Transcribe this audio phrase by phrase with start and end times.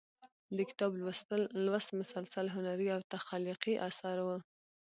[0.55, 0.91] د کتاب
[1.65, 4.27] لوست مسلسل هنري او تخلیقي اثر و.